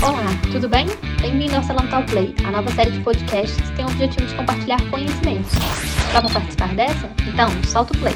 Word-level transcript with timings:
Olá, 0.00 0.26
tudo 0.52 0.68
bem? 0.68 0.86
Bem-vindo 1.20 1.56
ao 1.56 1.62
Salão 1.64 1.84
Play, 2.06 2.32
a 2.46 2.52
nova 2.52 2.70
série 2.70 2.92
de 2.92 3.00
podcasts 3.00 3.60
que 3.60 3.76
tem 3.76 3.84
o 3.84 3.88
objetivo 3.88 4.26
de 4.26 4.34
compartilhar 4.36 4.80
conhecimentos. 4.90 5.50
Para 6.12 6.28
participar 6.28 6.72
dessa? 6.76 7.10
Então, 7.26 7.50
solta 7.64 7.92
o 7.94 7.98
play. 7.98 8.14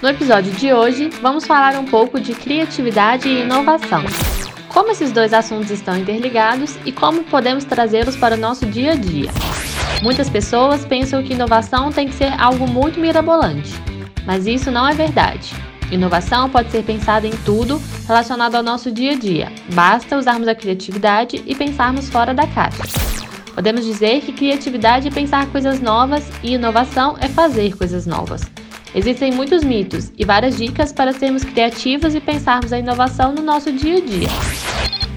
No 0.00 0.08
episódio 0.08 0.52
de 0.52 0.72
hoje, 0.72 1.10
vamos 1.20 1.44
falar 1.44 1.74
um 1.76 1.84
pouco 1.86 2.20
de 2.20 2.34
criatividade 2.34 3.28
e 3.28 3.42
inovação. 3.42 4.04
Como 4.68 4.92
esses 4.92 5.10
dois 5.10 5.34
assuntos 5.34 5.72
estão 5.72 5.98
interligados 5.98 6.78
e 6.86 6.92
como 6.92 7.24
podemos 7.24 7.64
trazê-los 7.64 8.14
para 8.14 8.36
o 8.36 8.38
nosso 8.38 8.64
dia 8.64 8.92
a 8.92 8.96
dia. 8.96 9.30
Muitas 10.04 10.30
pessoas 10.30 10.84
pensam 10.86 11.20
que 11.20 11.32
inovação 11.32 11.90
tem 11.90 12.06
que 12.06 12.14
ser 12.14 12.32
algo 12.40 12.68
muito 12.68 13.00
mirabolante, 13.00 13.74
mas 14.24 14.46
isso 14.46 14.70
não 14.70 14.88
é 14.88 14.94
verdade. 14.94 15.52
Inovação 15.90 16.50
pode 16.50 16.70
ser 16.70 16.82
pensada 16.84 17.26
em 17.26 17.36
tudo 17.44 17.80
relacionado 18.06 18.54
ao 18.54 18.62
nosso 18.62 18.90
dia 18.90 19.12
a 19.12 19.16
dia, 19.16 19.52
basta 19.72 20.18
usarmos 20.18 20.46
a 20.46 20.54
criatividade 20.54 21.42
e 21.46 21.54
pensarmos 21.54 22.10
fora 22.10 22.34
da 22.34 22.46
caixa. 22.46 22.82
Podemos 23.54 23.84
dizer 23.84 24.20
que 24.20 24.32
criatividade 24.32 25.08
é 25.08 25.10
pensar 25.10 25.46
coisas 25.46 25.80
novas 25.80 26.24
e 26.42 26.54
inovação 26.54 27.16
é 27.20 27.28
fazer 27.28 27.76
coisas 27.76 28.06
novas. 28.06 28.42
Existem 28.94 29.32
muitos 29.32 29.64
mitos 29.64 30.12
e 30.16 30.24
várias 30.24 30.56
dicas 30.56 30.92
para 30.92 31.12
sermos 31.12 31.42
criativos 31.42 32.14
e 32.14 32.20
pensarmos 32.20 32.72
a 32.72 32.78
inovação 32.78 33.32
no 33.32 33.42
nosso 33.42 33.72
dia 33.72 33.96
a 33.96 34.00
dia. 34.00 34.28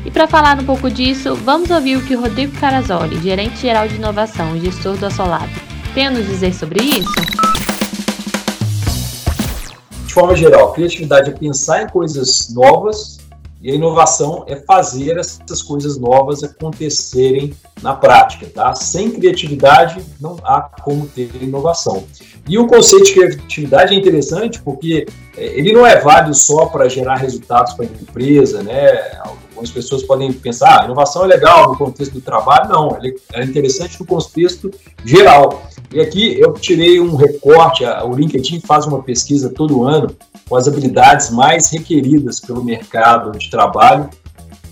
E 0.05 0.09
para 0.09 0.27
falar 0.27 0.59
um 0.59 0.66
pouco 0.66 0.89
disso, 0.89 1.35
vamos 1.35 1.69
ouvir 1.69 1.97
o 1.97 2.02
que 2.02 2.16
Rodrigo 2.16 2.58
Carazoli, 2.59 3.22
gerente 3.22 3.61
geral 3.61 3.88
de 3.88 3.95
inovação 3.95 4.55
e 4.55 4.61
gestor 4.61 4.97
do 4.97 5.05
Assolab, 5.05 5.49
tem 5.94 6.08
a 6.08 6.11
nos 6.11 6.25
dizer 6.25 6.53
sobre 6.53 6.83
isso? 6.83 7.50
De 10.11 10.15
forma 10.15 10.35
geral, 10.35 10.73
criatividade 10.73 11.29
é 11.29 11.33
pensar 11.33 11.83
em 11.83 11.88
coisas 11.88 12.49
novas 12.53 13.17
e 13.61 13.71
a 13.71 13.75
inovação 13.75 14.43
é 14.45 14.57
fazer 14.57 15.17
essas 15.17 15.61
coisas 15.63 15.97
novas 15.97 16.43
acontecerem 16.43 17.53
na 17.81 17.93
prática, 17.93 18.45
tá? 18.53 18.73
Sem 18.73 19.11
criatividade 19.11 20.03
não 20.19 20.36
há 20.44 20.63
como 20.83 21.08
ter 21.08 21.30
inovação. 21.41 22.03
E 22.45 22.58
o 22.58 22.67
conceito 22.67 23.05
de 23.05 23.13
criatividade 23.13 23.95
é 23.95 23.97
interessante 23.97 24.61
porque 24.61 25.08
é, 25.38 25.45
ele 25.58 25.71
não 25.71 25.88
é 25.88 25.97
válido 26.02 26.33
só 26.33 26.66
para 26.66 26.89
gerar 26.89 27.16
resultados 27.16 27.73
para 27.73 27.86
a 27.86 27.88
empresa, 27.88 28.61
né? 28.61 29.17
Algumas 29.21 29.71
pessoas 29.71 30.03
podem 30.03 30.33
pensar, 30.33 30.81
ah, 30.81 30.86
inovação 30.86 31.23
é 31.23 31.27
legal 31.27 31.69
no 31.69 31.77
contexto 31.77 32.11
do 32.11 32.21
trabalho, 32.21 32.67
não, 32.67 32.97
ele 32.97 33.16
é 33.31 33.45
interessante 33.45 33.97
no 33.97 34.05
contexto 34.05 34.69
geral. 35.05 35.64
E 35.92 36.00
aqui 36.00 36.39
eu 36.39 36.53
tirei 36.53 37.02
um 37.02 37.16
recorte, 37.16 37.84
o 37.84 38.14
LinkedIn 38.14 38.61
faz 38.61 38.86
uma 38.86 39.03
pesquisa 39.03 39.50
todo 39.50 39.84
ano 39.84 40.16
com 40.48 40.56
as 40.56 40.67
habilidades 40.67 41.30
mais 41.31 41.70
requeridas 41.70 42.39
pelo 42.39 42.64
mercado 42.64 43.38
de 43.38 43.50
trabalho, 43.50 44.09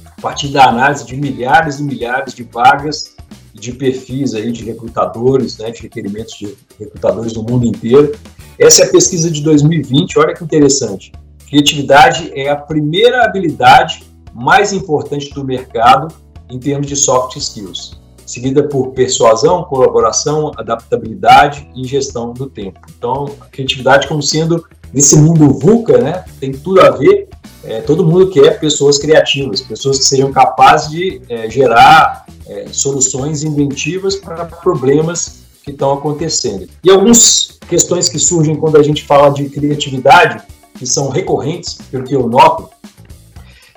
a 0.06 0.22
partir 0.22 0.48
da 0.48 0.66
análise 0.66 1.06
de 1.06 1.17
milhares 1.17 1.80
e 1.80 1.84
milhares 1.84 2.34
de 2.34 2.44
vagas 2.44 3.16
de 3.53 3.73
perfis 3.73 4.34
aí 4.34 4.52
de 4.52 4.64
recrutadores, 4.64 5.58
né, 5.58 5.72
de 5.72 5.81
requerimentos 5.81 6.38
de 6.38 6.56
recrutadores 6.80 7.33
do 7.33 7.44
mundo 7.44 7.66
inteiro. 7.66 8.17
Essa 8.58 8.83
é 8.83 8.86
a 8.86 8.92
pesquisa 8.92 9.30
de 9.30 9.42
2020, 9.42 10.20
olha 10.20 10.33
que 10.33 10.44
interessante. 10.44 11.11
Criatividade 11.50 12.31
é 12.33 12.50
a 12.50 12.56
primeira 12.56 13.26
habilidade 13.26 14.04
mais 14.33 14.72
importante 14.72 15.33
do 15.33 15.44
mercado 15.44 16.14
em 16.50 16.59
termos 16.59 16.88
de 16.88 16.95
soft 16.95 17.36
skills, 17.36 18.00
seguida 18.30 18.61
por 18.61 18.91
persuasão, 18.91 19.63
colaboração, 19.63 20.52
adaptabilidade 20.55 21.67
e 21.75 21.83
gestão 21.83 22.31
do 22.31 22.47
tempo. 22.47 22.80
Então, 22.95 23.25
a 23.41 23.45
criatividade 23.45 24.08
como 24.08 24.21
sendo 24.21 24.63
nesse 24.94 25.17
mundo 25.17 25.52
VUCA, 25.52 25.97
né, 25.97 26.23
tem 26.39 26.52
tudo 26.52 26.80
a 26.80 26.91
ver. 26.91 27.27
É, 27.63 27.81
todo 27.81 28.05
mundo 28.05 28.30
quer 28.30 28.59
pessoas 28.59 28.99
criativas, 28.99 29.61
pessoas 29.61 29.97
que 29.97 30.05
sejam 30.05 30.31
capazes 30.31 30.91
de 30.91 31.21
é, 31.27 31.49
gerar 31.49 32.25
é, 32.47 32.67
soluções 32.71 33.44
inventivas 33.44 34.16
para 34.16 34.45
problemas 34.45 35.39
que 35.64 35.71
estão 35.71 35.91
acontecendo. 35.91 36.69
E 36.83 36.89
algumas 36.91 37.58
questões 37.67 38.08
que 38.08 38.20
surgem 38.20 38.55
quando 38.55 38.77
a 38.77 38.83
gente 38.83 39.04
fala 39.04 39.31
de 39.31 39.49
criatividade, 39.49 40.43
que 40.77 40.86
são 40.86 41.09
recorrentes, 41.09 41.80
pelo 41.89 42.04
que 42.04 42.15
eu 42.15 42.30
noto, 42.30 42.70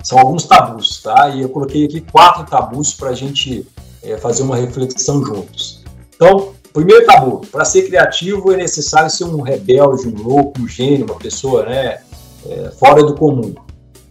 são 0.03 0.19
alguns 0.19 0.43
tabus, 0.43 1.01
tá? 1.01 1.29
E 1.29 1.41
eu 1.41 1.49
coloquei 1.49 1.85
aqui 1.85 2.01
quatro 2.01 2.45
tabus 2.45 2.93
para 2.93 3.09
a 3.09 3.15
gente 3.15 3.65
é, 4.03 4.17
fazer 4.17 4.43
uma 4.43 4.55
reflexão 4.55 5.23
juntos. 5.23 5.83
Então, 6.15 6.53
primeiro 6.71 7.05
tabu, 7.05 7.41
para 7.51 7.65
ser 7.65 7.83
criativo 7.83 8.51
é 8.51 8.57
necessário 8.57 9.09
ser 9.09 9.25
um 9.25 9.41
rebelde, 9.41 10.07
um 10.07 10.21
louco, 10.21 10.61
um 10.61 10.67
gênio, 10.67 11.05
uma 11.05 11.19
pessoa 11.19 11.65
né, 11.65 11.99
é, 12.47 12.71
fora 12.77 13.03
do 13.03 13.15
comum. 13.15 13.53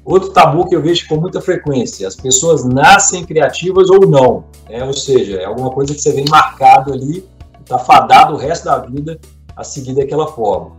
Outro 0.05 0.31
tabu 0.31 0.69
que 0.69 0.75
eu 0.75 0.83
vejo 0.83 1.07
com 1.09 1.17
muita 1.17 1.41
frequência, 1.41 2.09
as 2.09 2.17
pessoas 2.17 2.65
nascem 2.65 3.25
criativas 3.25 3.89
ou 3.89 4.01
não, 4.07 4.45
né? 4.69 4.83
ou 4.85 4.93
seja, 4.93 5.37
é 5.37 5.45
alguma 5.45 5.71
coisa 5.71 5.95
que 5.95 6.01
você 6.01 6.13
vem 6.13 6.25
marcado 6.29 6.93
ali, 6.93 7.25
está 7.61 7.79
fadado 7.79 8.35
o 8.35 8.37
resto 8.37 8.65
da 8.65 8.79
vida 8.79 9.21
a 9.57 9.63
seguir 9.63 9.95
daquela 9.95 10.27
forma. 10.27 10.73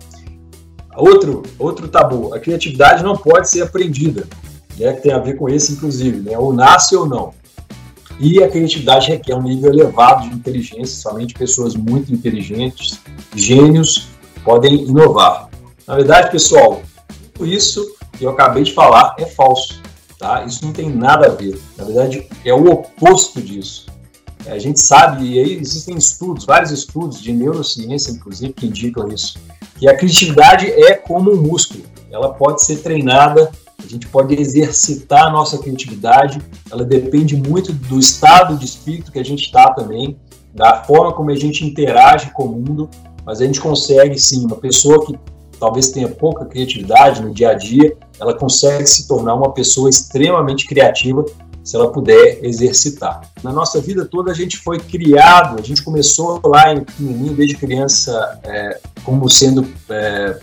Outro, 0.97 1.41
outro 1.57 1.87
tabu, 1.87 2.33
a 2.33 2.39
criatividade 2.39 3.01
não 3.01 3.15
pode 3.15 3.49
ser 3.49 3.61
aprendida 3.61 4.27
né, 4.77 4.93
que 4.93 5.01
tem 5.01 5.13
a 5.13 5.19
ver 5.19 5.35
com 5.35 5.49
esse, 5.49 5.73
inclusive, 5.73 6.19
né, 6.19 6.37
ou 6.37 6.53
nasce 6.53 6.95
ou 6.95 7.07
não. 7.07 7.33
E 8.19 8.43
a 8.43 8.49
criatividade 8.49 9.09
requer 9.09 9.35
um 9.35 9.41
nível 9.41 9.71
elevado 9.71 10.29
de 10.29 10.35
inteligência, 10.35 11.01
somente 11.01 11.33
pessoas 11.33 11.75
muito 11.75 12.13
inteligentes, 12.13 12.99
gênios, 13.35 14.07
podem 14.43 14.83
inovar. 14.83 15.49
Na 15.87 15.95
verdade, 15.95 16.31
pessoal, 16.31 16.81
tudo 17.33 17.47
isso 17.47 17.95
que 18.17 18.23
eu 18.23 18.29
acabei 18.29 18.63
de 18.63 18.73
falar 18.73 19.15
é 19.17 19.25
falso. 19.25 19.81
Tá? 20.17 20.43
Isso 20.45 20.63
não 20.63 20.71
tem 20.71 20.89
nada 20.89 21.27
a 21.27 21.29
ver. 21.29 21.59
Na 21.77 21.83
verdade, 21.83 22.27
é 22.45 22.53
o 22.53 22.69
oposto 22.69 23.41
disso. 23.41 23.87
A 24.45 24.59
gente 24.59 24.79
sabe, 24.79 25.25
e 25.25 25.39
aí 25.39 25.57
existem 25.57 25.95
estudos, 25.95 26.45
vários 26.45 26.71
estudos 26.71 27.21
de 27.21 27.31
neurociência, 27.31 28.11
inclusive, 28.11 28.53
que 28.53 28.67
indicam 28.67 29.07
isso, 29.07 29.37
que 29.77 29.87
a 29.87 29.95
criatividade 29.95 30.69
é 30.69 30.95
como 30.95 31.31
um 31.31 31.41
músculo. 31.41 31.83
Ela 32.11 32.33
pode 32.33 32.63
ser 32.63 32.77
treinada 32.77 33.51
a 33.83 33.87
gente 33.87 34.07
pode 34.07 34.33
exercitar 34.33 35.27
a 35.27 35.29
nossa 35.29 35.57
criatividade, 35.57 36.41
ela 36.71 36.83
depende 36.83 37.35
muito 37.35 37.71
do 37.71 37.99
estado 37.99 38.57
de 38.57 38.65
espírito 38.65 39.11
que 39.11 39.19
a 39.19 39.25
gente 39.25 39.43
está 39.43 39.73
também, 39.73 40.17
da 40.53 40.83
forma 40.83 41.13
como 41.13 41.31
a 41.31 41.35
gente 41.35 41.65
interage 41.65 42.31
com 42.31 42.43
o 42.43 42.51
mundo, 42.51 42.89
mas 43.25 43.41
a 43.41 43.45
gente 43.45 43.59
consegue 43.59 44.19
sim, 44.19 44.45
uma 44.45 44.55
pessoa 44.55 45.05
que 45.05 45.17
talvez 45.59 45.89
tenha 45.89 46.09
pouca 46.09 46.45
criatividade 46.45 47.21
no 47.21 47.33
dia 47.33 47.51
a 47.51 47.53
dia, 47.53 47.95
ela 48.19 48.33
consegue 48.33 48.85
se 48.85 49.07
tornar 49.07 49.33
uma 49.33 49.51
pessoa 49.51 49.89
extremamente 49.89 50.67
criativa 50.67 51.25
se 51.63 51.75
ela 51.75 51.89
puder 51.89 52.43
exercitar. 52.43 53.21
Na 53.41 53.53
nossa 53.53 53.79
vida 53.79 54.05
toda 54.05 54.31
a 54.31 54.35
gente 54.35 54.57
foi 54.57 54.77
criado, 54.79 55.57
a 55.57 55.63
gente 55.63 55.81
começou 55.81 56.41
lá 56.43 56.73
em 56.73 56.83
pequenininho, 56.83 57.33
desde 57.33 57.55
criança, 57.55 58.39
é, 58.43 58.79
como 59.05 59.29
sendo 59.29 59.65
é, 59.89 60.39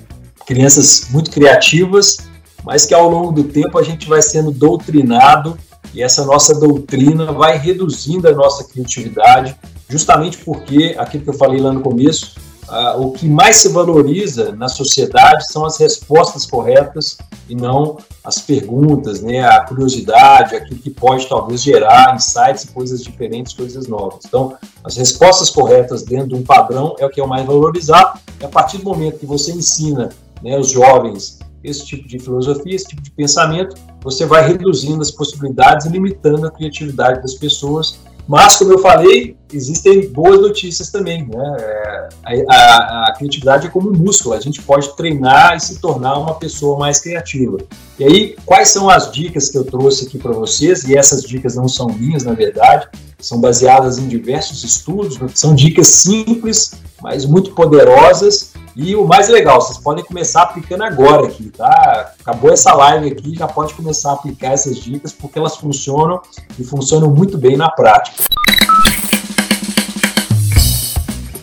crianças 0.46 1.08
muito 1.10 1.30
criativas, 1.30 2.29
mas 2.64 2.86
que 2.86 2.94
ao 2.94 3.08
longo 3.08 3.32
do 3.32 3.44
tempo 3.44 3.78
a 3.78 3.82
gente 3.82 4.08
vai 4.08 4.22
sendo 4.22 4.50
doutrinado 4.50 5.56
e 5.94 6.02
essa 6.02 6.24
nossa 6.24 6.58
doutrina 6.58 7.32
vai 7.32 7.58
reduzindo 7.58 8.28
a 8.28 8.32
nossa 8.32 8.64
criatividade, 8.64 9.56
justamente 9.88 10.38
porque, 10.38 10.94
aquilo 10.98 11.24
que 11.24 11.30
eu 11.30 11.34
falei 11.34 11.60
lá 11.60 11.72
no 11.72 11.80
começo, 11.80 12.36
uh, 12.68 13.00
o 13.00 13.12
que 13.12 13.28
mais 13.28 13.56
se 13.56 13.68
valoriza 13.68 14.52
na 14.52 14.68
sociedade 14.68 15.50
são 15.50 15.64
as 15.64 15.78
respostas 15.78 16.46
corretas 16.46 17.18
e 17.48 17.56
não 17.56 17.98
as 18.22 18.40
perguntas, 18.40 19.20
né, 19.20 19.40
a 19.40 19.64
curiosidade, 19.64 20.54
aquilo 20.54 20.78
que 20.78 20.90
pode 20.90 21.28
talvez 21.28 21.60
gerar 21.60 22.14
insights, 22.14 22.64
coisas 22.72 23.02
diferentes, 23.02 23.52
coisas 23.52 23.88
novas. 23.88 24.20
Então, 24.24 24.54
as 24.84 24.96
respostas 24.96 25.50
corretas 25.50 26.02
dentro 26.04 26.28
de 26.28 26.34
um 26.36 26.44
padrão 26.44 26.94
é 26.98 27.04
o 27.04 27.10
que 27.10 27.20
é 27.20 27.24
o 27.24 27.28
mais 27.28 27.44
valorizado, 27.44 28.20
e 28.40 28.44
a 28.44 28.48
partir 28.48 28.78
do 28.78 28.84
momento 28.84 29.18
que 29.18 29.26
você 29.26 29.50
ensina 29.50 30.10
né, 30.42 30.56
os 30.56 30.68
jovens 30.70 31.40
esse 31.62 31.84
tipo 31.84 32.08
de 32.08 32.18
filosofia, 32.18 32.74
esse 32.74 32.88
tipo 32.88 33.02
de 33.02 33.10
pensamento, 33.10 33.76
você 34.02 34.24
vai 34.24 34.46
reduzindo 34.46 35.00
as 35.00 35.10
possibilidades 35.10 35.86
e 35.86 35.90
limitando 35.90 36.46
a 36.46 36.50
criatividade 36.50 37.20
das 37.20 37.34
pessoas. 37.34 37.98
Mas, 38.26 38.56
como 38.56 38.72
eu 38.72 38.78
falei, 38.78 39.36
existem 39.52 40.08
boas 40.08 40.40
notícias 40.40 40.90
também. 40.90 41.26
Né? 41.26 41.56
É, 41.58 42.08
a, 42.48 42.54
a, 42.54 43.04
a, 43.08 43.14
criatividade 43.16 43.66
é 43.66 43.70
como 43.70 43.90
um 43.90 43.92
músculo, 43.92 44.34
a 44.34 44.40
gente 44.40 44.62
pode 44.62 44.94
treinar 44.96 45.56
e 45.56 45.60
se 45.60 45.80
tornar 45.80 46.16
uma 46.16 46.34
pessoa 46.34 46.78
mais 46.78 47.00
criativa. 47.00 47.58
E 47.98 48.04
aí, 48.04 48.36
quais 48.46 48.68
são 48.68 48.88
as 48.88 49.10
dicas 49.10 49.48
que 49.48 49.58
eu 49.58 49.64
trouxe 49.64 50.06
aqui 50.06 50.16
para 50.16 50.32
vocês? 50.32 50.84
E 50.84 50.96
essas 50.96 51.24
dicas 51.24 51.56
não 51.56 51.66
são 51.66 51.88
minhas, 51.88 52.22
na 52.22 52.32
verdade, 52.32 52.88
são 53.18 53.40
baseadas 53.40 53.98
em 53.98 54.06
diversos 54.06 54.62
estudos, 54.62 55.18
são 55.34 55.54
dicas 55.54 55.88
simples, 55.88 56.72
mas 57.02 57.24
muito 57.26 57.52
poderosas 57.52 58.52
e 58.82 58.96
o 58.96 59.06
mais 59.06 59.28
legal, 59.28 59.60
vocês 59.60 59.76
podem 59.76 60.02
começar 60.02 60.40
aplicando 60.40 60.84
agora 60.84 61.26
aqui, 61.26 61.50
tá? 61.50 62.14
Acabou 62.18 62.50
essa 62.50 62.72
live 62.72 63.08
aqui, 63.08 63.36
já 63.36 63.46
pode 63.46 63.74
começar 63.74 64.08
a 64.08 64.14
aplicar 64.14 64.52
essas 64.52 64.78
dicas, 64.78 65.12
porque 65.12 65.38
elas 65.38 65.54
funcionam 65.56 66.22
e 66.58 66.64
funcionam 66.64 67.10
muito 67.10 67.36
bem 67.36 67.58
na 67.58 67.68
prática. 67.68 68.24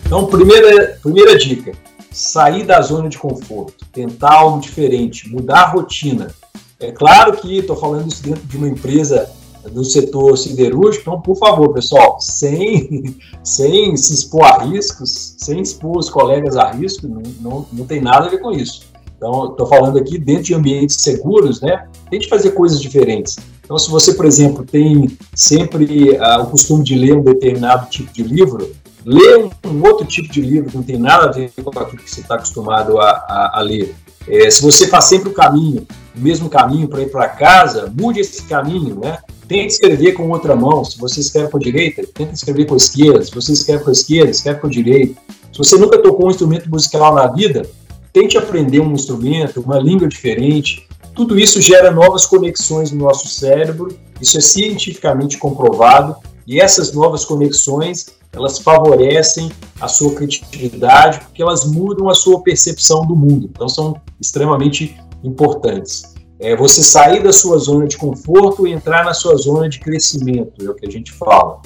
Então, 0.03 0.25
primeira, 0.25 0.97
primeira 0.99 1.37
dica: 1.37 1.73
sair 2.11 2.63
da 2.63 2.81
zona 2.81 3.07
de 3.07 3.19
conforto, 3.19 3.85
tentar 3.93 4.33
algo 4.33 4.59
diferente, 4.59 5.29
mudar 5.29 5.59
a 5.59 5.67
rotina. 5.67 6.33
É 6.79 6.91
claro 6.91 7.33
que 7.33 7.59
estou 7.59 7.75
falando 7.75 8.11
isso 8.11 8.23
dentro 8.23 8.47
de 8.47 8.57
uma 8.57 8.67
empresa 8.67 9.29
do 9.71 9.83
setor 9.83 10.37
siderúrgico. 10.37 11.09
Então, 11.09 11.21
por 11.21 11.37
favor, 11.37 11.73
pessoal, 11.73 12.17
sem, 12.19 13.15
sem 13.43 13.95
se 13.95 14.13
expor 14.13 14.43
a 14.43 14.63
riscos, 14.63 15.35
sem 15.37 15.61
expor 15.61 15.97
os 15.97 16.09
colegas 16.09 16.55
a 16.55 16.71
risco, 16.71 17.07
não, 17.07 17.21
não, 17.39 17.65
não 17.71 17.85
tem 17.85 18.01
nada 18.01 18.25
a 18.25 18.29
ver 18.29 18.39
com 18.39 18.51
isso. 18.51 18.87
Então, 19.17 19.51
estou 19.51 19.65
falando 19.65 19.97
aqui 19.97 20.19
dentro 20.19 20.43
de 20.43 20.53
ambientes 20.53 20.97
seguros, 20.97 21.59
né? 21.59 21.87
Tente 22.09 22.29
fazer 22.29 22.51
coisas 22.51 22.79
diferentes. 22.79 23.37
Então, 23.63 23.77
se 23.77 23.89
você, 23.89 24.13
por 24.13 24.25
exemplo, 24.25 24.63
tem 24.63 25.17
sempre 25.35 26.11
uh, 26.11 26.43
o 26.43 26.47
costume 26.47 26.83
de 26.83 26.95
ler 26.95 27.15
um 27.15 27.23
determinado 27.23 27.89
tipo 27.89 28.13
de 28.13 28.23
livro, 28.23 28.71
lê 29.03 29.37
um, 29.37 29.49
um, 29.65 29.83
outro 29.83 30.05
tipo 30.05 30.31
de 30.31 30.41
livro 30.41 30.69
que 30.69 30.77
não 30.77 30.83
tem 30.83 30.97
nada 30.97 31.25
a 31.25 31.31
ver 31.31 31.51
com 31.61 31.77
aquilo 31.77 32.01
que 32.01 32.09
você 32.09 32.21
está 32.21 32.35
acostumado 32.35 32.99
a, 32.99 33.09
a, 33.09 33.59
a 33.59 33.61
ler. 33.61 33.95
É, 34.27 34.49
se 34.49 34.61
você 34.61 34.87
faz 34.87 35.05
sempre 35.05 35.29
o 35.29 35.33
caminho, 35.33 35.87
o 36.15 36.19
mesmo 36.19 36.49
caminho 36.49 36.87
para 36.87 37.01
ir 37.01 37.09
para 37.09 37.27
casa, 37.27 37.91
mude 37.99 38.19
esse 38.19 38.43
caminho, 38.43 38.99
né? 38.99 39.19
Tente 39.47 39.73
escrever 39.73 40.13
com 40.13 40.29
outra 40.29 40.55
mão. 40.55 40.83
Se 40.83 40.97
você 40.99 41.21
escreve 41.21 41.49
com 41.49 41.57
a 41.57 41.61
direita, 41.61 42.03
tenta 42.13 42.33
escrever 42.33 42.65
com 42.65 42.73
a 42.73 42.77
esquerda. 42.77 43.23
Se 43.23 43.33
você 43.33 43.53
escreve 43.53 43.83
com 43.83 43.89
a 43.89 43.93
esquerda, 43.93 44.29
escreve 44.29 44.59
com 44.59 44.67
a 44.67 44.69
direita. 44.69 45.21
Se 45.51 45.57
você 45.57 45.77
nunca 45.77 46.01
tocou 46.01 46.27
um 46.27 46.29
instrumento 46.29 46.69
musical 46.69 47.15
na 47.15 47.27
vida, 47.27 47.69
tente 48.11 48.37
aprender 48.37 48.81
um 48.81 48.91
instrumento, 48.91 49.61
uma 49.61 49.79
língua 49.79 50.07
diferente. 50.07 50.85
Tudo 51.15 51.39
isso 51.39 51.61
gera 51.61 51.91
novas 51.91 52.25
conexões 52.25 52.91
no 52.91 53.05
nosso 53.05 53.27
cérebro. 53.27 53.97
Isso 54.21 54.37
é 54.37 54.41
cientificamente 54.41 55.37
comprovado. 55.37 56.15
E 56.45 56.59
essas 56.59 56.93
novas 56.93 57.23
conexões, 57.23 58.07
elas 58.33 58.59
favorecem 58.59 59.51
a 59.79 59.87
sua 59.87 60.13
criatividade, 60.13 61.19
porque 61.21 61.41
elas 61.41 61.65
mudam 61.65 62.09
a 62.09 62.13
sua 62.13 62.41
percepção 62.41 63.05
do 63.05 63.15
mundo. 63.15 63.49
Então, 63.51 63.67
são 63.67 63.99
extremamente 64.19 64.97
importantes. 65.23 66.16
É 66.39 66.55
você 66.55 66.83
sair 66.83 67.23
da 67.23 67.33
sua 67.33 67.57
zona 67.57 67.87
de 67.87 67.97
conforto 67.97 68.67
e 68.67 68.71
entrar 68.71 69.03
na 69.03 69.13
sua 69.13 69.35
zona 69.35 69.67
de 69.67 69.79
crescimento, 69.79 70.63
é 70.63 70.69
o 70.69 70.75
que 70.75 70.85
a 70.85 70.91
gente 70.91 71.11
fala. 71.11 71.61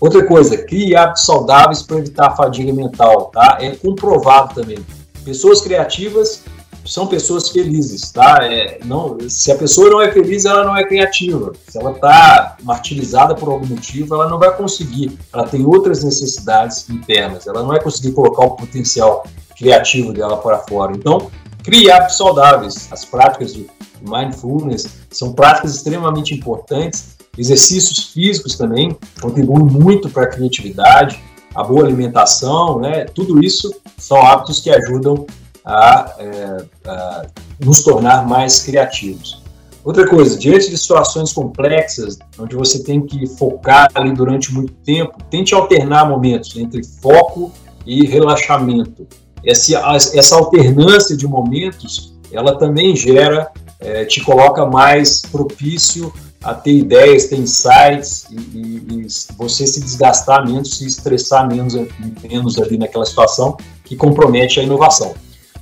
Outra 0.00 0.26
coisa, 0.26 0.58
crie 0.58 0.96
hábitos 0.96 1.24
saudáveis 1.24 1.82
para 1.82 1.98
evitar 1.98 2.26
a 2.26 2.36
fadiga 2.36 2.72
mental, 2.72 3.26
tá? 3.26 3.58
É 3.60 3.70
comprovado 3.76 4.52
também. 4.52 4.78
Pessoas 5.24 5.60
criativas 5.60 6.42
são 6.84 7.06
pessoas 7.06 7.50
felizes, 7.50 8.10
tá? 8.10 8.40
É, 8.42 8.80
não, 8.84 9.16
se 9.28 9.52
a 9.52 9.54
pessoa 9.54 9.88
não 9.88 10.00
é 10.02 10.10
feliz, 10.10 10.44
ela 10.44 10.64
não 10.64 10.76
é 10.76 10.84
criativa. 10.84 11.52
Se 11.68 11.78
ela 11.78 11.92
está 11.92 12.56
martirizada 12.62 13.34
por 13.34 13.48
algum 13.48 13.66
motivo, 13.66 14.14
ela 14.16 14.28
não 14.28 14.38
vai 14.38 14.56
conseguir. 14.56 15.16
Ela 15.32 15.46
tem 15.46 15.64
outras 15.64 16.02
necessidades 16.02 16.90
internas. 16.90 17.46
Ela 17.46 17.60
não 17.60 17.68
vai 17.68 17.80
conseguir 17.80 18.12
colocar 18.12 18.44
o 18.44 18.56
potencial 18.56 19.24
criativo 19.56 20.12
dela 20.12 20.36
para 20.38 20.58
fora. 20.58 20.92
Então, 20.92 21.30
Crie 21.62 21.90
hábitos 21.90 22.16
saudáveis. 22.16 22.88
As 22.90 23.04
práticas 23.04 23.54
de 23.54 23.66
mindfulness 24.00 24.88
são 25.10 25.32
práticas 25.32 25.74
extremamente 25.76 26.34
importantes. 26.34 27.16
Exercícios 27.38 28.12
físicos 28.12 28.56
também 28.56 28.96
contribuem 29.20 29.64
muito 29.64 30.10
para 30.10 30.24
a 30.24 30.26
criatividade, 30.26 31.22
a 31.54 31.62
boa 31.62 31.84
alimentação, 31.84 32.80
né? 32.80 33.04
Tudo 33.04 33.42
isso 33.42 33.72
são 33.96 34.20
hábitos 34.20 34.60
que 34.60 34.70
ajudam 34.70 35.26
a, 35.64 36.14
é, 36.18 36.64
a 36.86 37.26
nos 37.60 37.82
tornar 37.82 38.26
mais 38.26 38.62
criativos. 38.62 39.40
Outra 39.84 40.08
coisa, 40.08 40.38
diante 40.38 40.70
de 40.70 40.78
situações 40.78 41.32
complexas, 41.32 42.18
onde 42.38 42.54
você 42.54 42.82
tem 42.82 43.04
que 43.04 43.26
focar 43.26 43.88
ali 43.94 44.12
durante 44.12 44.52
muito 44.52 44.72
tempo, 44.84 45.16
tente 45.28 45.54
alternar 45.54 46.08
momentos 46.08 46.56
entre 46.56 46.84
foco 46.84 47.52
e 47.84 48.06
relaxamento 48.06 49.06
essa, 49.44 50.36
alternância 50.36 51.16
de 51.16 51.26
momentos, 51.26 52.14
ela 52.32 52.56
também 52.56 52.94
gera, 52.94 53.50
é, 53.80 54.04
te 54.04 54.20
coloca 54.20 54.64
mais 54.64 55.20
propício 55.22 56.12
a 56.42 56.54
ter 56.54 56.72
ideias, 56.72 57.26
ter 57.26 57.38
insights 57.38 58.26
e, 58.30 58.36
e, 58.36 59.06
e, 59.06 59.06
você 59.36 59.66
se 59.66 59.80
desgastar 59.80 60.44
menos, 60.46 60.78
se 60.78 60.86
estressar 60.86 61.48
menos, 61.48 61.74
menos 62.22 62.58
ali 62.58 62.78
naquela 62.78 63.04
situação 63.04 63.56
que 63.84 63.96
compromete 63.96 64.58
a 64.58 64.62
inovação. 64.62 65.14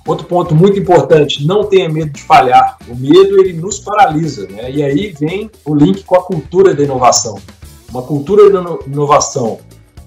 Outro 0.07 0.27
ponto 0.27 0.55
muito 0.55 0.79
importante, 0.79 1.47
não 1.47 1.65
tenha 1.65 1.89
medo 1.89 2.11
de 2.11 2.23
falhar. 2.23 2.79
O 2.89 2.97
medo 2.97 3.39
ele 3.39 3.53
nos 3.53 3.79
paralisa, 3.79 4.47
né? 4.49 4.71
E 4.71 4.83
aí 4.83 5.15
vem 5.19 5.51
o 5.65 5.75
link 5.75 6.05
com 6.05 6.17
a 6.17 6.23
cultura 6.23 6.75
da 6.75 6.83
inovação. 6.83 7.39
Uma 7.91 8.03
cultura 8.03 8.49
da 8.51 8.79
inovação 8.87 9.59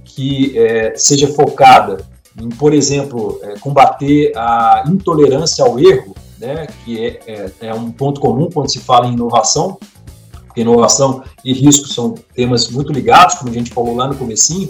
que 0.03 0.57
é, 0.57 0.93
seja 0.95 1.27
focada 1.27 2.05
em, 2.39 2.49
por 2.49 2.73
exemplo, 2.73 3.39
é, 3.43 3.59
combater 3.59 4.31
a 4.35 4.83
intolerância 4.87 5.63
ao 5.63 5.79
erro, 5.79 6.15
né, 6.39 6.67
que 6.83 7.03
é, 7.03 7.19
é, 7.27 7.51
é, 7.67 7.73
um 7.73 7.91
ponto 7.91 8.19
comum 8.19 8.49
quando 8.51 8.69
se 8.69 8.79
fala 8.79 9.07
em 9.07 9.13
inovação, 9.13 9.77
porque 10.45 10.61
inovação 10.61 11.23
e 11.43 11.53
risco 11.53 11.87
são 11.87 12.15
temas 12.35 12.69
muito 12.69 12.91
ligados, 12.91 13.35
como 13.35 13.49
a 13.49 13.53
gente 13.53 13.73
falou 13.73 13.95
lá 13.95 14.07
no 14.07 14.15
comecinho, 14.15 14.69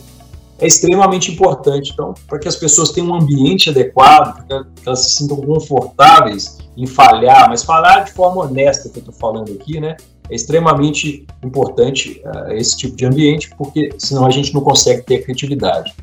é 0.59 0.67
extremamente 0.67 1.31
importante. 1.31 1.91
Então, 1.91 2.13
para 2.27 2.39
que 2.39 2.47
as 2.47 2.55
pessoas 2.55 2.91
tenham 2.91 3.09
um 3.09 3.15
ambiente 3.15 3.69
adequado, 3.69 4.45
para 4.47 4.63
que 4.63 4.87
elas 4.87 4.99
se 4.99 5.15
sintam 5.15 5.37
confortáveis 5.37 6.57
em 6.77 6.87
falhar, 6.87 7.49
mas 7.49 7.63
falhar 7.63 8.05
de 8.05 8.13
forma 8.13 8.43
honesta, 8.43 8.89
que 8.89 8.97
eu 8.97 9.01
estou 9.01 9.13
falando 9.13 9.51
aqui, 9.51 9.79
né? 9.79 9.97
É 10.29 10.35
extremamente 10.35 11.27
importante 11.43 12.21
uh, 12.25 12.53
esse 12.53 12.77
tipo 12.77 12.95
de 12.95 13.05
ambiente, 13.05 13.49
porque 13.57 13.89
senão 13.97 14.25
a 14.25 14.29
gente 14.29 14.53
não 14.53 14.61
consegue 14.61 15.01
ter 15.01 15.23
criatividade. 15.23 15.93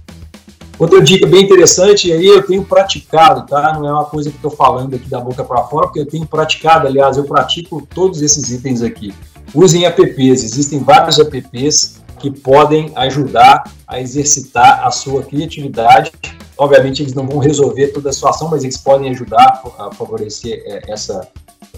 Outra 0.81 1.03
dica 1.03 1.27
bem 1.27 1.45
interessante, 1.45 2.09
e 2.09 2.13
aí 2.15 2.27
eu 2.27 2.43
tenho 2.43 2.65
praticado, 2.65 3.47
tá? 3.47 3.75
Não 3.75 3.87
é 3.87 3.93
uma 3.93 4.07
coisa 4.07 4.31
que 4.31 4.37
estou 4.37 4.51
falando 4.51 4.97
aqui 4.97 5.11
da 5.11 5.21
boca 5.21 5.45
para 5.45 5.63
fora, 5.65 5.87
porque 5.87 6.01
eu 6.01 6.07
tenho 6.07 6.25
praticado, 6.25 6.87
aliás, 6.87 7.19
eu 7.19 7.25
pratico 7.25 7.87
todos 7.95 8.23
esses 8.23 8.51
itens 8.51 8.81
aqui. 8.81 9.13
Usem 9.55 9.85
apps, 9.85 10.43
existem 10.43 10.79
vários 10.79 11.19
apps 11.19 12.01
que 12.19 12.31
podem 12.31 12.93
ajudar 12.97 13.71
a 13.87 14.01
exercitar 14.01 14.87
a 14.87 14.91
sua 14.91 15.23
criatividade. 15.23 16.13
Obviamente, 16.57 17.03
eles 17.03 17.13
não 17.13 17.27
vão 17.27 17.37
resolver 17.37 17.89
toda 17.89 18.09
a 18.09 18.13
situação, 18.15 18.49
mas 18.49 18.63
eles 18.63 18.79
podem 18.79 19.11
ajudar 19.11 19.63
a 19.79 19.93
favorecer 19.93 20.63
é, 20.65 20.91
essa, 20.91 21.29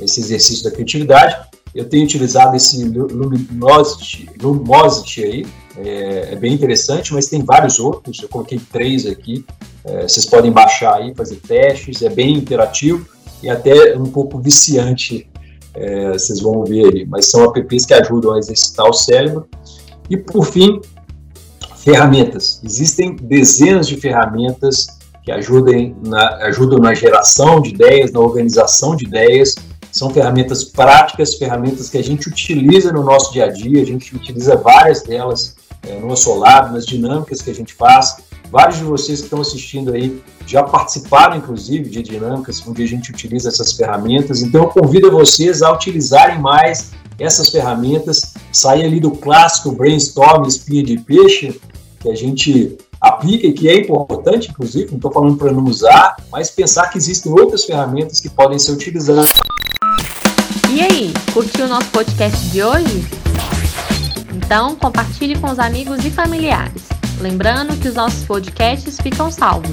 esse 0.00 0.20
exercício 0.20 0.62
da 0.62 0.70
criatividade. 0.70 1.36
Eu 1.74 1.88
tenho 1.88 2.04
utilizado 2.04 2.54
esse 2.54 2.84
Luminosity, 2.84 4.28
Lumosity 4.40 5.24
aí, 5.24 5.46
é, 5.76 6.32
é, 6.32 6.36
bem 6.36 6.52
interessante, 6.52 7.14
mas 7.14 7.28
tem 7.28 7.42
vários 7.42 7.78
outros. 7.78 8.20
Eu 8.20 8.28
coloquei 8.28 8.60
três 8.70 9.06
aqui. 9.06 9.44
É, 9.84 10.02
vocês 10.02 10.26
podem 10.26 10.52
baixar 10.52 10.96
aí, 10.96 11.14
fazer 11.14 11.36
testes. 11.36 12.02
É 12.02 12.10
bem 12.10 12.34
interativo 12.34 13.06
e 13.42 13.48
até 13.48 13.96
um 13.96 14.06
pouco 14.06 14.38
viciante. 14.38 15.28
É, 15.74 16.12
vocês 16.12 16.40
vão 16.40 16.64
ver 16.64 16.92
aí. 16.94 17.06
Mas 17.06 17.26
são 17.26 17.44
apps 17.44 17.86
que 17.86 17.94
ajudam 17.94 18.34
a 18.34 18.38
exercitar 18.38 18.86
o 18.86 18.92
cérebro. 18.92 19.48
E 20.10 20.16
por 20.16 20.44
fim, 20.44 20.80
ferramentas. 21.76 22.60
Existem 22.62 23.16
dezenas 23.16 23.88
de 23.88 23.96
ferramentas 23.96 24.86
que 25.24 25.32
ajudem 25.32 25.96
na, 26.04 26.36
ajudam 26.46 26.78
na 26.78 26.92
geração 26.92 27.60
de 27.60 27.70
ideias, 27.70 28.12
na 28.12 28.20
organização 28.20 28.94
de 28.94 29.06
ideias. 29.06 29.54
São 29.92 30.08
ferramentas 30.08 30.64
práticas, 30.64 31.34
ferramentas 31.34 31.90
que 31.90 31.98
a 31.98 32.02
gente 32.02 32.26
utiliza 32.26 32.90
no 32.90 33.04
nosso 33.04 33.30
dia 33.30 33.44
a 33.44 33.48
dia, 33.48 33.82
a 33.82 33.84
gente 33.84 34.16
utiliza 34.16 34.56
várias 34.56 35.02
delas 35.02 35.54
é, 35.86 35.98
no 36.00 36.10
Assolado, 36.12 36.72
nas 36.72 36.86
dinâmicas 36.86 37.42
que 37.42 37.50
a 37.50 37.54
gente 37.54 37.74
faz. 37.74 38.16
Vários 38.50 38.78
de 38.78 38.84
vocês 38.84 39.20
que 39.20 39.26
estão 39.26 39.42
assistindo 39.42 39.92
aí 39.92 40.22
já 40.46 40.62
participaram, 40.62 41.36
inclusive, 41.36 41.90
de 41.90 42.02
dinâmicas 42.02 42.62
onde 42.66 42.82
a 42.82 42.86
gente 42.86 43.10
utiliza 43.10 43.50
essas 43.50 43.72
ferramentas. 43.72 44.40
Então, 44.40 44.62
eu 44.62 44.68
convido 44.68 45.10
vocês 45.10 45.62
a 45.62 45.70
utilizarem 45.70 46.38
mais 46.38 46.92
essas 47.18 47.50
ferramentas, 47.50 48.34
sair 48.50 48.84
ali 48.84 48.98
do 48.98 49.10
clássico 49.10 49.72
brainstorm, 49.72 50.46
espinha 50.46 50.82
de 50.82 50.98
peixe, 50.98 51.60
que 52.00 52.10
a 52.10 52.14
gente 52.14 52.78
aplica 53.00 53.46
e 53.46 53.52
que 53.52 53.68
é 53.68 53.76
importante, 53.78 54.50
inclusive, 54.50 54.88
não 54.90 54.96
estou 54.96 55.12
falando 55.12 55.36
para 55.36 55.52
não 55.52 55.64
usar, 55.64 56.16
mas 56.30 56.50
pensar 56.50 56.88
que 56.88 56.98
existem 56.98 57.30
outras 57.32 57.64
ferramentas 57.64 58.20
que 58.20 58.30
podem 58.30 58.58
ser 58.58 58.72
utilizadas. 58.72 59.30
E 60.74 60.80
aí, 60.80 61.12
curtiu 61.34 61.66
o 61.66 61.68
nosso 61.68 61.90
podcast 61.90 62.48
de 62.48 62.62
hoje? 62.62 63.04
Então, 64.34 64.74
compartilhe 64.74 65.38
com 65.38 65.50
os 65.50 65.58
amigos 65.58 66.02
e 66.02 66.10
familiares. 66.10 66.84
Lembrando 67.20 67.78
que 67.78 67.88
os 67.88 67.94
nossos 67.94 68.24
podcasts 68.24 68.98
ficam 68.98 69.30
salvos. 69.30 69.70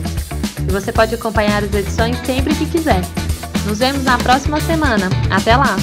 E 0.67 0.69
você 0.69 0.91
pode 0.91 1.15
acompanhar 1.15 1.63
as 1.63 1.73
edições 1.73 2.17
sempre 2.25 2.53
que 2.53 2.65
quiser. 2.65 2.99
Nos 3.65 3.79
vemos 3.79 4.03
na 4.03 4.17
próxima 4.17 4.59
semana. 4.59 5.09
Até 5.31 5.55
lá! 5.55 5.77